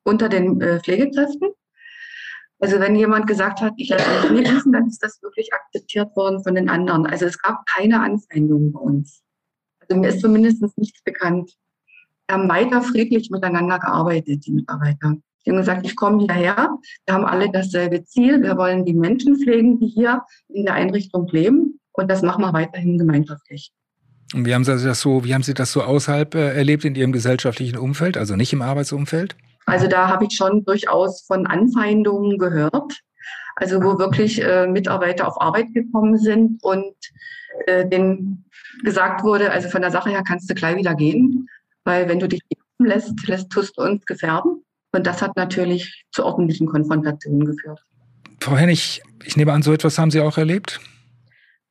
[0.04, 1.50] unter den äh, Pflegekräften.
[2.60, 6.16] Also wenn jemand gesagt hat, ich lasse mich nicht wissen, dann ist das wirklich akzeptiert
[6.16, 7.06] worden von den anderen.
[7.06, 9.22] Also es gab keine Anfeindungen bei uns.
[9.82, 11.52] Also mir ist zumindest nichts bekannt
[12.30, 15.16] haben weiter friedlich miteinander gearbeitet, die Mitarbeiter.
[15.46, 16.70] Die haben gesagt, ich komme hierher,
[17.06, 21.28] wir haben alle dasselbe Ziel, wir wollen die Menschen pflegen, die hier in der Einrichtung
[21.28, 23.72] leben und das machen wir weiterhin gemeinschaftlich.
[24.34, 26.96] Und wie haben Sie das so, wie haben Sie das so außerhalb äh, erlebt in
[26.96, 29.36] Ihrem gesellschaftlichen Umfeld, also nicht im Arbeitsumfeld?
[29.68, 33.02] Also da habe ich schon durchaus von Anfeindungen gehört.
[33.56, 36.94] Also wo wirklich äh, Mitarbeiter auf Arbeit gekommen sind und
[37.68, 38.46] äh, denen
[38.84, 41.48] gesagt wurde, also von der Sache her kannst du gleich wieder gehen.
[41.86, 44.66] Weil wenn du dich impfen lässt, lässt, tust du uns gefährden.
[44.92, 47.80] Und das hat natürlich zu ordentlichen Konfrontationen geführt.
[48.42, 50.80] Frau Hennig, ich nehme an, so etwas haben Sie auch erlebt?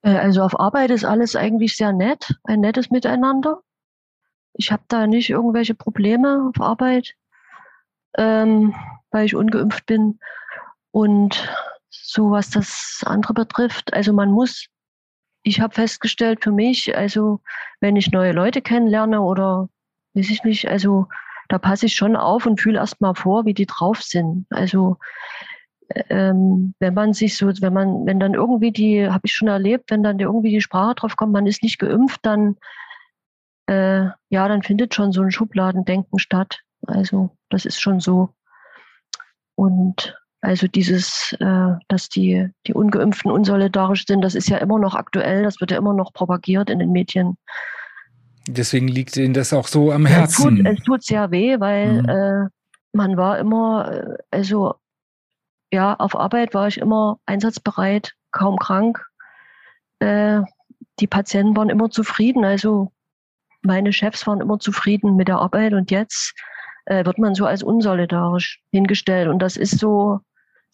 [0.03, 3.61] Äh, also auf Arbeit ist alles eigentlich sehr nett, ein nettes Miteinander.
[4.55, 7.15] Ich habe da nicht irgendwelche Probleme auf Arbeit,
[8.17, 8.75] ähm,
[9.11, 10.21] weil ich ungeimpft bin.
[10.93, 11.53] Und
[11.91, 14.67] so was das andere betrifft, also man muss,
[15.43, 17.41] ich habe festgestellt für mich, also
[17.81, 19.69] wenn ich neue Leute kennenlerne oder
[20.15, 21.07] weiß ich nicht, also
[21.49, 24.47] da passe ich schon auf und fühle erst mal vor, wie die drauf sind.
[24.51, 24.97] Also
[26.09, 29.91] ähm, wenn man sich so, wenn man, wenn dann irgendwie die, habe ich schon erlebt,
[29.91, 32.57] wenn dann irgendwie die Sprache drauf kommt, man ist nicht geimpft, dann
[33.67, 36.61] äh, ja, dann findet schon so ein Schubladendenken statt.
[36.87, 38.31] Also das ist schon so.
[39.55, 44.95] Und also dieses, äh, dass die, die Ungeimpften unsolidarisch sind, das ist ja immer noch
[44.95, 47.39] aktuell, das wird ja immer noch propagiert in den Medien.
[48.49, 50.59] Deswegen liegt Ihnen das auch so am Herzen.
[50.59, 52.09] Es tut, es tut sehr weh, weil mhm.
[52.09, 52.49] äh,
[52.93, 54.75] man war immer, äh, also
[55.73, 59.05] ja, auf Arbeit war ich immer einsatzbereit, kaum krank.
[59.99, 60.43] Äh,
[61.01, 62.93] die Patienten waren immer zufrieden, also
[63.63, 66.35] meine Chefs waren immer zufrieden mit der Arbeit und jetzt
[66.87, 70.21] äh, wird man so als unsolidarisch hingestellt und das ist so,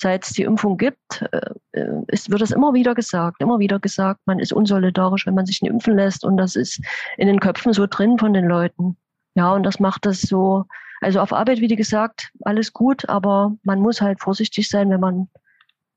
[0.00, 4.20] seit es die Impfung gibt, äh, ist, wird das immer wieder gesagt, immer wieder gesagt,
[4.24, 6.24] man ist unsolidarisch, wenn man sich nicht impfen lässt.
[6.24, 6.80] Und das ist
[7.18, 8.96] in den Köpfen so drin von den Leuten.
[9.34, 10.64] Ja, und das macht das so,
[11.00, 15.28] also auf Arbeit, wie gesagt, alles gut, aber man muss halt vorsichtig sein, wenn man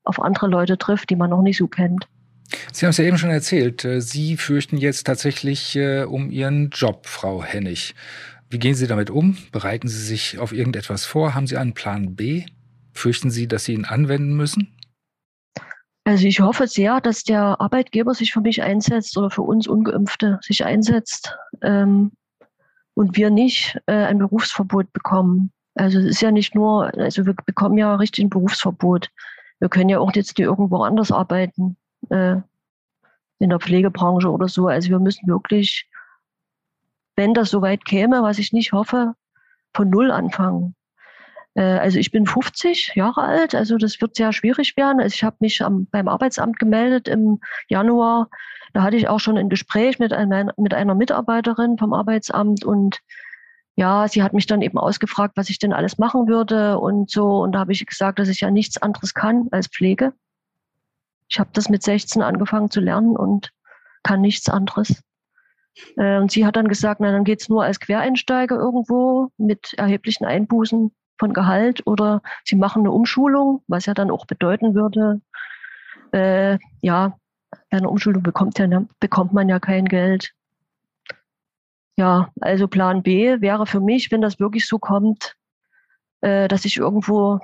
[0.04, 2.06] auf andere Leute trifft, die man noch nicht so kennt.
[2.72, 3.84] Sie haben es ja eben schon erzählt.
[3.84, 7.94] Äh, Sie fürchten jetzt tatsächlich äh, um Ihren Job, Frau Hennig.
[8.50, 9.38] Wie gehen Sie damit um?
[9.50, 11.34] Bereiten Sie sich auf irgendetwas vor?
[11.34, 12.44] Haben Sie einen Plan B?
[12.94, 14.74] Fürchten Sie, dass Sie ihn anwenden müssen?
[16.04, 20.38] Also ich hoffe sehr, dass der Arbeitgeber sich für mich einsetzt oder für uns Ungeimpfte
[20.42, 22.12] sich einsetzt ähm,
[22.94, 25.50] und wir nicht äh, ein Berufsverbot bekommen.
[25.74, 29.10] Also es ist ja nicht nur, also wir bekommen ja richtig ein Berufsverbot.
[29.60, 31.76] Wir können ja auch jetzt irgendwo anders arbeiten,
[32.10, 32.36] äh,
[33.38, 34.68] in der Pflegebranche oder so.
[34.68, 35.88] Also wir müssen wirklich,
[37.16, 39.14] wenn das soweit käme, was ich nicht hoffe,
[39.74, 40.76] von Null anfangen.
[41.54, 45.00] Äh, also ich bin 50 Jahre alt, also das wird sehr schwierig werden.
[45.00, 48.28] Also ich habe mich am, beim Arbeitsamt gemeldet im Januar.
[48.72, 53.00] Da hatte ich auch schon ein Gespräch mit einer, mit einer Mitarbeiterin vom Arbeitsamt und
[53.76, 57.42] ja, sie hat mich dann eben ausgefragt, was ich denn alles machen würde und so.
[57.42, 60.12] Und da habe ich gesagt, dass ich ja nichts anderes kann als Pflege.
[61.28, 63.50] Ich habe das mit 16 angefangen zu lernen und
[64.04, 65.02] kann nichts anderes.
[65.96, 70.24] Äh, und sie hat dann gesagt, na, dann geht's nur als Quereinsteiger irgendwo mit erheblichen
[70.24, 70.92] Einbußen
[71.24, 75.22] von Gehalt oder sie machen eine Umschulung, was ja dann auch bedeuten würde,
[76.12, 77.16] äh, ja,
[77.70, 80.34] bei einer Umschulung bekommt, ja, bekommt man ja kein Geld.
[81.96, 85.34] Ja, also Plan B wäre für mich, wenn das wirklich so kommt,
[86.20, 87.40] äh, dass ich irgendwo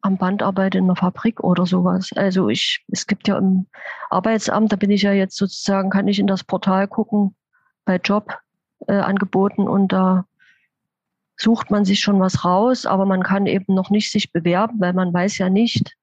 [0.00, 2.10] am Band arbeite in einer Fabrik oder sowas.
[2.16, 3.66] Also ich, es gibt ja im
[4.10, 7.36] Arbeitsamt, da bin ich ja jetzt sozusagen, kann ich in das Portal gucken
[7.84, 10.24] bei Jobangeboten äh, und da
[11.42, 14.92] sucht man sich schon was raus, aber man kann eben noch nicht sich bewerben, weil
[14.92, 15.96] man weiß ja nicht,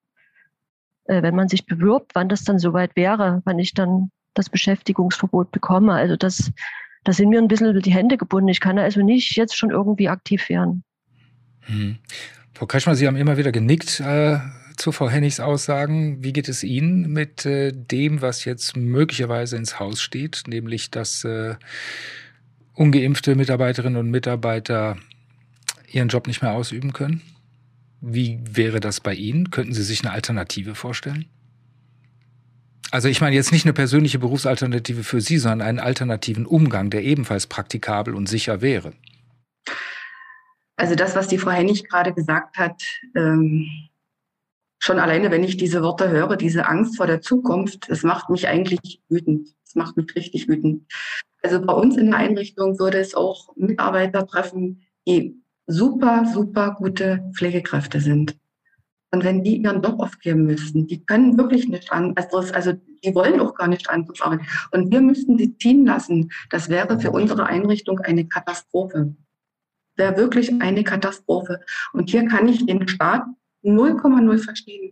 [1.06, 5.52] äh, wenn man sich bewirbt, wann das dann soweit wäre, wann ich dann das Beschäftigungsverbot
[5.52, 5.94] bekomme.
[5.94, 6.52] Also das,
[7.04, 8.50] da sind mir ein bisschen die Hände gebunden.
[8.50, 10.84] Ich kann also nicht jetzt schon irgendwie aktiv werden.
[11.62, 11.98] Hm.
[12.54, 14.40] Frau Kreschmann, Sie haben immer wieder genickt äh,
[14.76, 16.24] zu Frau Hennigs Aussagen.
[16.24, 21.24] Wie geht es Ihnen mit äh, dem, was jetzt möglicherweise ins Haus steht, nämlich dass
[21.24, 21.56] äh,
[22.74, 24.98] ungeimpfte Mitarbeiterinnen und Mitarbeiter
[25.92, 27.22] ihren Job nicht mehr ausüben können?
[28.02, 29.52] Wie wäre das bei Ihnen?
[29.52, 31.26] Könnten Sie sich eine Alternative vorstellen?
[32.92, 37.04] Also ich meine jetzt nicht eine persönliche Berufsalternative für Sie, sondern einen alternativen Umgang, der
[37.04, 38.94] ebenfalls praktikabel und sicher wäre.
[40.76, 42.84] Also das, was die Frau Hennig gerade gesagt hat,
[43.16, 43.68] ähm,
[44.80, 48.48] schon alleine, wenn ich diese Worte höre, diese Angst vor der Zukunft, es macht mich
[48.48, 49.50] eigentlich wütend.
[49.66, 50.92] Es macht mich richtig wütend.
[51.44, 55.39] Also bei uns in der Einrichtung würde es auch Mitarbeiter treffen, die
[55.70, 58.36] super, super gute Pflegekräfte sind.
[59.12, 63.40] Und wenn die ihren Job aufgeben müssten, die können wirklich nicht anderes, also die wollen
[63.40, 64.20] auch gar nicht anderes.
[64.72, 66.32] Und wir müssten sie ziehen lassen.
[66.50, 69.16] Das wäre für unsere Einrichtung eine Katastrophe.
[69.96, 71.62] Wäre wirklich eine Katastrophe.
[71.94, 73.24] Und hier kann ich den Staat
[73.64, 74.92] 0,0 verstehen.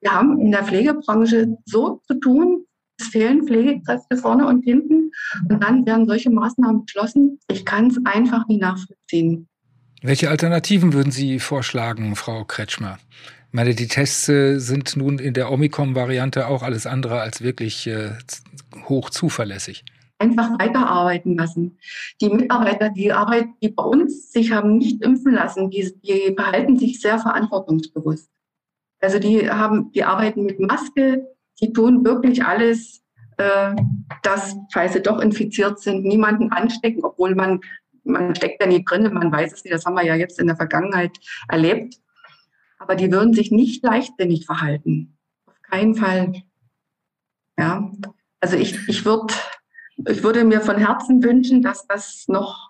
[0.00, 2.66] Wir haben in der Pflegebranche so zu tun,
[2.98, 5.12] es fehlen Pflegekräfte vorne und hinten
[5.48, 7.38] und dann werden solche Maßnahmen beschlossen.
[7.48, 9.48] Ich kann es einfach nie nachvollziehen.
[10.04, 12.98] Welche Alternativen würden Sie vorschlagen, Frau Kretschmer?
[13.46, 17.86] Ich meine, die Tests äh, sind nun in der Omikron-Variante auch alles andere als wirklich
[17.86, 18.10] äh,
[18.88, 19.84] hoch zuverlässig.
[20.18, 21.78] Einfach weiterarbeiten lassen.
[22.20, 26.76] Die Mitarbeiter, die arbeiten, die bei uns sich haben nicht impfen lassen, die, die behalten
[26.76, 28.28] sich sehr verantwortungsbewusst.
[29.00, 31.24] Also die haben, die arbeiten mit Maske,
[31.60, 33.04] die tun wirklich alles,
[33.36, 33.76] äh,
[34.24, 37.60] dass, falls sie doch infiziert sind, niemanden anstecken, obwohl man
[38.04, 40.46] man steckt ja nie drin, man weiß es nicht, das haben wir ja jetzt in
[40.46, 41.96] der Vergangenheit erlebt.
[42.78, 45.16] Aber die würden sich nicht leichtsinnig verhalten.
[45.46, 46.42] Auf keinen Fall.
[47.56, 47.92] Ja,
[48.40, 49.32] also ich, ich, würd,
[50.08, 52.68] ich würde mir von Herzen wünschen, dass das noch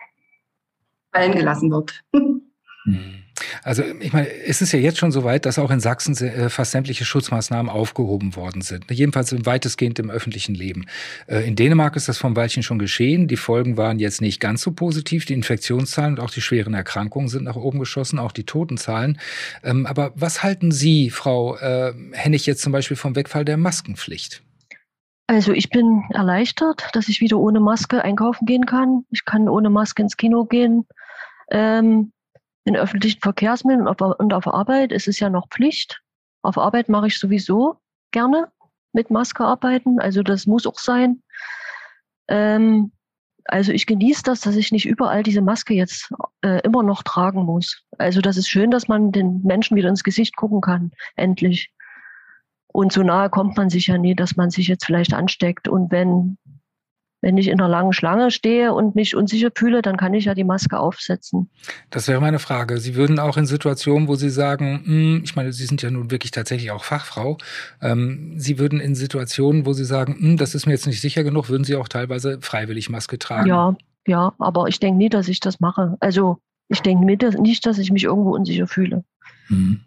[1.13, 2.03] fallen gelassen wird.
[2.13, 3.22] Mhm.
[3.63, 6.49] Also ich meine, es ist ja jetzt schon so weit, dass auch in Sachsen äh,
[6.49, 8.91] fast sämtliche Schutzmaßnahmen aufgehoben worden sind.
[8.91, 10.87] Jedenfalls weitestgehend im öffentlichen Leben.
[11.27, 13.29] Äh, in Dänemark ist das vom Weilchen schon geschehen.
[13.29, 15.25] Die Folgen waren jetzt nicht ganz so positiv.
[15.25, 19.19] Die Infektionszahlen und auch die schweren Erkrankungen sind nach oben geschossen, auch die Totenzahlen.
[19.63, 24.43] Ähm, aber was halten Sie, Frau äh, Hennig, jetzt zum Beispiel vom Wegfall der Maskenpflicht?
[25.27, 29.05] Also ich bin erleichtert, dass ich wieder ohne Maske einkaufen gehen kann.
[29.11, 30.87] Ich kann ohne Maske ins Kino gehen.
[31.51, 32.13] Ähm,
[32.65, 36.01] in öffentlichen Verkehrsmitteln und auf Arbeit ist es ja noch Pflicht.
[36.43, 37.81] Auf Arbeit mache ich sowieso
[38.13, 38.51] gerne
[38.93, 41.23] mit Maske arbeiten, also das muss auch sein.
[42.29, 42.93] Ähm,
[43.47, 47.45] also ich genieße das, dass ich nicht überall diese Maske jetzt äh, immer noch tragen
[47.45, 47.83] muss.
[47.99, 51.73] Also das ist schön, dass man den Menschen wieder ins Gesicht gucken kann, endlich.
[52.69, 55.69] Und so nahe kommt man sich ja nie, dass man sich jetzt vielleicht ansteckt.
[55.69, 56.39] Und wenn
[57.23, 60.35] wenn ich in einer langen Schlange stehe und mich unsicher fühle, dann kann ich ja
[60.35, 61.49] die Maske aufsetzen.
[61.89, 62.79] Das wäre meine Frage.
[62.79, 66.11] Sie würden auch in Situationen, wo Sie sagen, hm, ich meine, Sie sind ja nun
[66.11, 67.39] wirklich tatsächlich auch Fachfrau,
[67.81, 71.23] ähm, Sie würden in Situationen, wo Sie sagen, hm, das ist mir jetzt nicht sicher
[71.23, 73.49] genug, würden Sie auch teilweise freiwillig Maske tragen?
[73.49, 75.97] Ja, ja, aber ich denke nie, dass ich das mache.
[76.01, 79.05] Also ich denke nicht, dass ich mich irgendwo unsicher fühle.
[79.49, 79.81] Mhm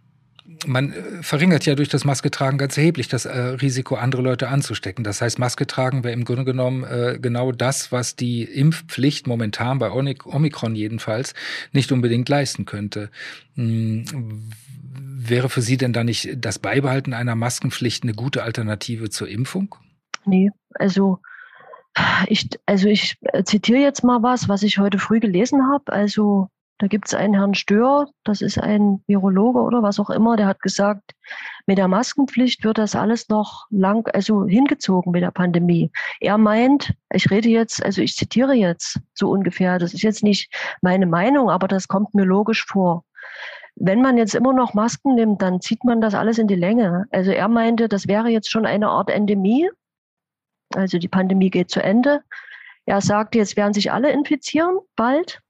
[0.66, 5.04] man äh, verringert ja durch das Masketragen ganz erheblich das äh, Risiko, andere Leute anzustecken.
[5.04, 9.92] Das heißt, Masketragen wäre im Grunde genommen äh, genau das, was die Impfpflicht momentan bei
[9.92, 11.34] Omikron jedenfalls
[11.72, 13.10] nicht unbedingt leisten könnte.
[13.56, 14.50] Hm,
[15.30, 19.76] wäre für Sie denn da nicht das Beibehalten einer Maskenpflicht eine gute Alternative zur Impfung?
[20.26, 21.20] Nee, also
[22.28, 25.92] ich, also ich zitiere jetzt mal was, was ich heute früh gelesen habe.
[25.94, 30.36] Also Da gibt es einen Herrn Stör, das ist ein Virologe oder was auch immer,
[30.36, 31.14] der hat gesagt,
[31.68, 35.90] mit der Maskenpflicht wird das alles noch lang, also hingezogen mit der Pandemie.
[36.20, 40.54] Er meint, ich rede jetzt, also ich zitiere jetzt so ungefähr, das ist jetzt nicht
[40.82, 43.06] meine Meinung, aber das kommt mir logisch vor.
[43.76, 47.06] Wenn man jetzt immer noch Masken nimmt, dann zieht man das alles in die Länge.
[47.12, 49.70] Also er meinte, das wäre jetzt schon eine Art Endemie.
[50.74, 52.22] Also die Pandemie geht zu Ende.
[52.86, 55.42] Er sagte, jetzt werden sich alle infizieren bald.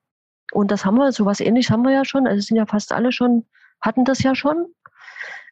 [0.51, 2.27] Und das haben wir, so was ähnliches haben wir ja schon.
[2.27, 3.45] Also es sind ja fast alle schon,
[3.81, 4.67] hatten das ja schon.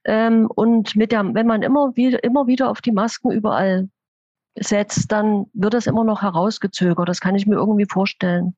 [0.05, 3.89] Ähm, und mit der, wenn man immer wieder, immer wieder auf die Masken überall
[4.59, 7.09] setzt, dann wird das immer noch herausgezögert.
[7.09, 8.55] Das kann ich mir irgendwie vorstellen.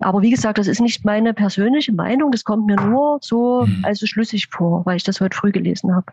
[0.00, 3.84] Aber wie gesagt, das ist nicht meine persönliche Meinung, das kommt mir nur so hm.
[3.84, 6.06] also schlüssig vor, weil ich das heute früh gelesen habe.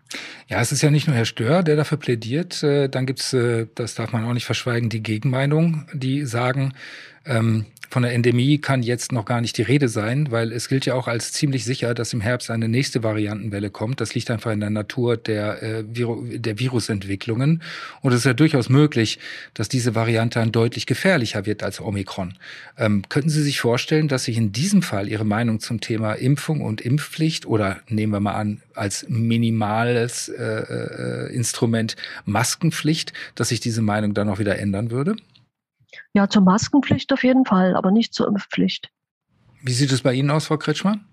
[0.48, 2.62] Ja, es ist ja nicht nur Herr Stör, der dafür plädiert.
[2.62, 6.74] Äh, dann gibt's, äh, das darf man auch nicht verschweigen, die Gegenmeinung, die sagen,
[7.26, 10.86] ähm, von der Endemie kann jetzt noch gar nicht die Rede sein, weil es gilt
[10.86, 14.00] ja auch als ziemlich sicher, dass im Herbst eine nächste Variantenwelle kommt.
[14.00, 17.62] Das liegt einfach in der Natur der, äh, Viru der Virusentwicklungen.
[18.00, 19.20] Und es ist ja durchaus möglich,
[19.56, 22.36] dass diese Variante dann deutlich gefährlicher wird als Omikron.
[22.78, 26.62] Ähm, könnten Sie sich vorstellen, dass sich in diesem Fall Ihre Meinung zum Thema Impfung
[26.62, 33.60] und Impfpflicht oder nehmen wir mal an, als minimales äh, äh, Instrument Maskenpflicht, dass sich
[33.60, 35.18] diese Meinung dann noch wieder ändern würde?
[36.14, 38.90] Ja, zur Maskenpflicht auf jeden Fall, aber nicht zur Impfpflicht.
[39.62, 41.06] Wie sieht es bei Ihnen aus, Frau Kretschmann?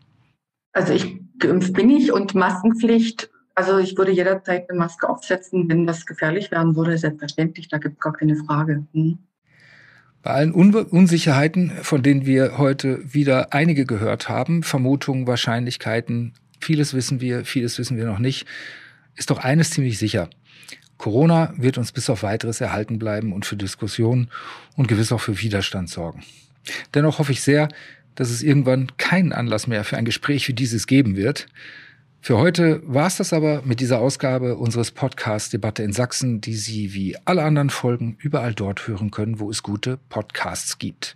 [0.72, 5.86] Also ich geimpft bin ich und Maskenpflicht, also ich würde jederzeit eine Maske aufsetzen, wenn
[5.86, 8.86] das gefährlich werden würde, selbstverständlich, da gibt es gar keine Frage.
[8.92, 9.18] Hm.
[10.22, 16.94] Bei allen Un Unsicherheiten, von denen wir heute wieder einige gehört haben, Vermutungen, Wahrscheinlichkeiten, vieles
[16.94, 18.46] wissen wir, vieles wissen wir noch nicht,
[19.16, 20.28] ist doch eines ziemlich sicher.
[20.98, 24.28] Corona wird uns bis auf weiteres erhalten bleiben und für Diskussionen
[24.76, 26.24] und gewiss auch für Widerstand sorgen.
[26.92, 27.68] Dennoch hoffe ich sehr,
[28.16, 31.46] dass es irgendwann keinen Anlass mehr für ein Gespräch wie dieses geben wird.
[32.20, 36.54] Für heute war es das aber mit dieser Ausgabe unseres Podcasts Debatte in Sachsen, die
[36.54, 41.14] Sie wie alle anderen Folgen überall dort hören können, wo es gute Podcasts gibt.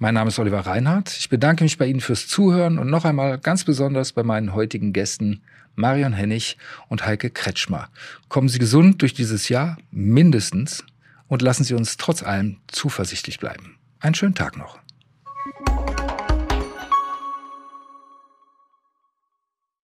[0.00, 1.16] Mein Name ist Oliver Reinhardt.
[1.16, 4.92] Ich bedanke mich bei Ihnen fürs Zuhören und noch einmal ganz besonders bei meinen heutigen
[4.92, 5.40] Gästen
[5.74, 6.56] Marion Hennig
[6.88, 7.88] und Heike Kretschmer.
[8.28, 10.84] Kommen Sie gesund durch dieses Jahr, mindestens,
[11.28, 13.76] und lassen Sie uns trotz allem zuversichtlich bleiben.
[14.00, 14.78] Einen schönen Tag noch.